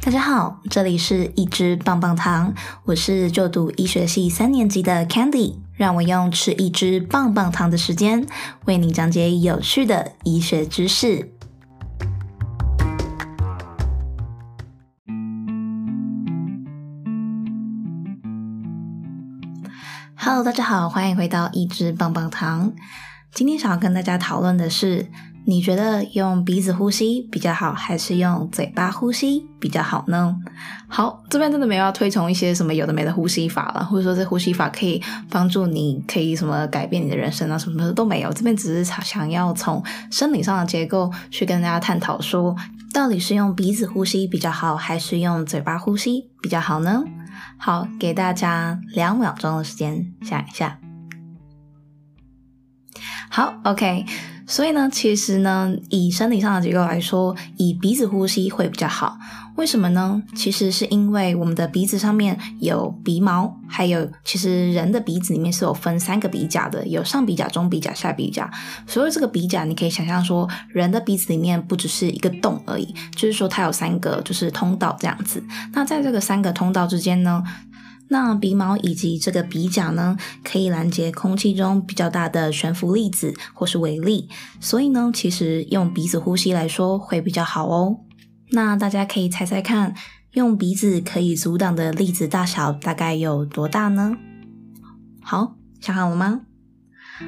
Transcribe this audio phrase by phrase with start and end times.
[0.00, 2.54] 大家好，这里是一支棒棒糖，
[2.84, 8.26] 我是就读医学系三年级的 Candy，让我用吃一支棒棒糖的时间，
[8.64, 11.32] 为你讲解有趣的医学知识。
[20.14, 22.72] Hello，大家好，欢迎回到一支棒棒糖。
[23.34, 25.10] 今天想要跟大家讨论的是，
[25.48, 30.36] 你觉得用鼻子呼吸比较好，还是用嘴巴呼吸比较好呢？
[30.86, 38.30] 好，这边真的没有要推崇一些什么有的没的呼吸法了，或者说这呼吸法可以帮助你，可以什么改变你的人生啊，什么的都没有。
[38.34, 42.54] 这边只是想要从生理上的结构去跟大家探讨，说
[42.92, 47.02] 到底是用鼻子呼吸比较好，还是用嘴巴呼吸比较好呢？
[47.56, 50.78] 好，给大家两秒钟的时间想一下。
[53.30, 54.04] 好，OK。
[54.48, 59.18] 所以呢，其实呢，以生理上的结构来说，以鼻子呼吸会比较好。
[59.56, 60.22] 为什么呢？
[60.34, 68.50] 其实是因为我们的鼻子上面有鼻毛，还有其实人的鼻子里面是有分三个鼻甲的，有上鼻甲、中鼻甲、下鼻甲。
[68.86, 75.42] 所以这个鼻甲，你可以想象说，人的鼻子里面不只是一个洞而已，就是说它有三个就是通道这样子。
[75.74, 77.42] 那在这个三个通道之间呢，
[78.08, 84.28] 那鼻毛以及这个鼻甲呢，可以拦截空气中比较大的悬浮粒子或是微粒，
[84.60, 87.98] 所以呢，其实用鼻子呼吸来说会比较好哦。
[88.50, 89.94] 那大家可以猜猜看，
[90.32, 94.16] 用鼻子可以阻挡的粒子大小大概有多大呢？
[95.22, 96.40] 好，想好了吗？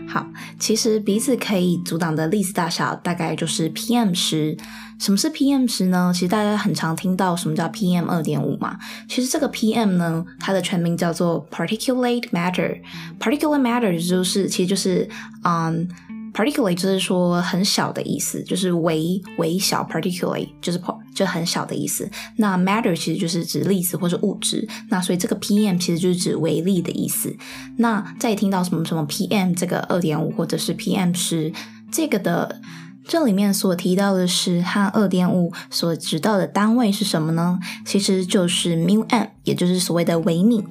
[0.09, 0.27] 好，
[0.59, 4.57] 其实鼻子可以阻挡的粒子大小大概就是 PM 十。
[4.99, 6.13] 什么是 PM 十呢？
[6.15, 8.79] 其实大家很常听到什么叫 PM 二点五嘛。
[9.09, 12.81] 其实这个 PM 呢，它的全名叫做 Particulate Matter。
[13.19, 15.09] Particulate Matter 就是其实就是
[15.45, 15.89] 嗯。
[16.33, 19.87] Particularly 就是说很小的意思，就是微微小。
[19.91, 22.09] Particularly 就是 p 就很小的意思。
[22.37, 24.69] 那 matter 其实就是指粒子或者物质。
[24.89, 27.35] 那所以这个 PM 其实就是指微粒的意思。
[27.79, 31.53] 那再听到什么什么 PM 这个二点五或者是 PM 十
[31.91, 32.61] 这个的，
[33.11, 37.59] 这里面所提到的十和二点五所指到的单位是什么呢？
[37.85, 40.65] 其实就是 μm，也就是所谓的微米。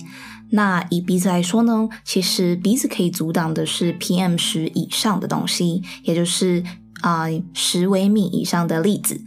[0.51, 6.63] 那以鼻子来说呢，其实鼻子可以阻挡的是 PM 十以上的东西，也就是
[7.01, 9.19] 啊十微米以上的粒子。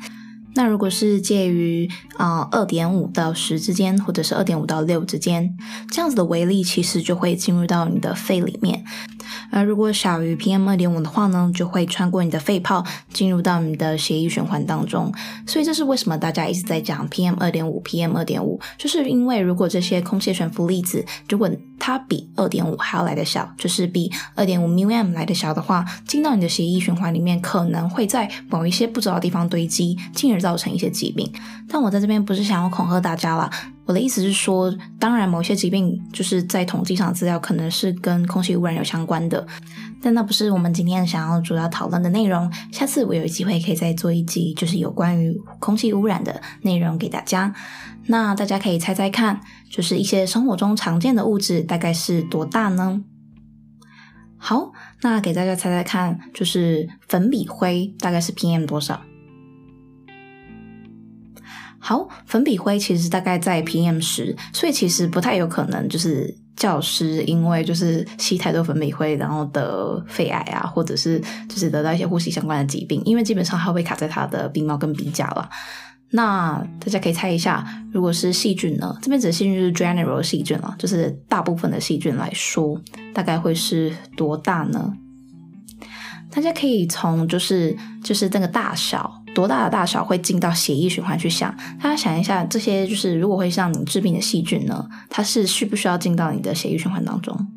[0.55, 5.55] 那如果是介于啊二点五到十之间，或者是二点五到六之间，
[5.91, 8.85] 这样子的微粒其实就会进入到你的肺里面。
[9.53, 15.13] 而如果小于 PM 二点五的话呢，就会穿过你的肺泡，进入到你的血液循环当中。
[15.47, 21.49] 所以这是为什么大家一直在讲 PM 二点五，PM 二点五，就是因为如果这些空气悬浮粒子，如果
[21.85, 31.29] 它比二点五还要来的小，就是比二点五 μm 来的小的话，进到你的血液循环里面，可能会在某一些不知道的地方堆积，进而造成一些疾病。
[31.69, 33.51] 但我在这边不是想要恐吓大家啦。
[33.85, 39.45] 我的意思是说，当然，某些疾病就是在统计上资料可能是跟空气污染有相关的，
[40.03, 42.53] 但那不是我们今天想要主要讨论的内容。
[42.73, 47.55] 下次我有机会可以再做一集，就是有关于空气污染的内容给大家。
[48.07, 53.05] 那大家可以猜猜看，就是一些生活中常见的物质大概是多大呢？
[54.37, 59.01] 好，那给大家猜猜看，就是粉笔灰大概是 PM 多少？
[61.79, 75.51] 好，粉笔灰其实大概在 PM 十，所以其实不太有可能就是教师因为就是吸太多粉笔灰，然后得肺癌啊，或者是就是得到一些呼吸相关的疾病，因为基本上它会卡在他的鼻毛跟鼻甲了。
[76.11, 78.97] 那大家可以猜一下，如果是细菌呢？
[79.03, 82.81] 这边指的细菌就是 general 细菌了，就是大部分的细菌来说，
[83.13, 84.93] 大概会是多大呢？
[86.31, 89.22] 大家可以从就是就是那个大小。
[89.35, 91.55] 多大的大小会进到血液循环去想？
[91.81, 97.49] 大家想一下，这些就是如果会让你致病的细菌呢，它是需不需要进到你的血液循环当中？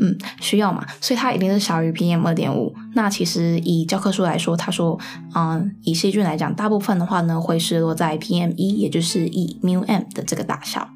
[0.00, 2.72] 嗯，需要嘛，所以它一定是小于 PM 二点五。
[2.94, 4.96] 那其实以教科书来说，他说，
[5.34, 10.88] 嗯，以细菌来讲，大部分的话呢，会是落在 PM 一，也就是一 μm 的这个大小。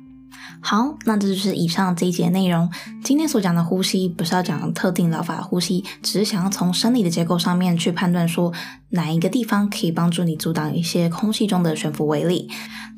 [0.60, 2.70] 好，那这就是以上这一节内容。
[3.04, 8.52] 今天所讲的呼吸不是要讲特定疗法的呼吸，只是想要从生理的结构上面去判断说
[8.90, 12.48] 哪一个地方可以帮助你阻挡一些空气中的悬浮微粒。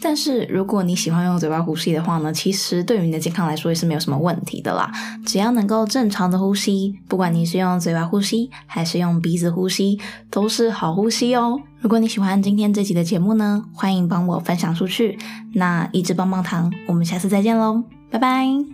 [0.00, 4.92] 但是如果你喜欢用嘴巴呼吸的话呢，其实对于你的健康来说也是没有什么问题的啦。
[5.24, 9.98] 只要能够正常的呼吸，不管你是用嘴巴呼吸还是用鼻子呼吸，
[10.30, 11.58] 都是好呼吸哦。
[11.80, 15.18] 如果你喜欢今天这集的节目呢，欢迎帮我分享出去。
[15.54, 18.73] 那一支棒棒糖，我们下次再见喽，拜拜。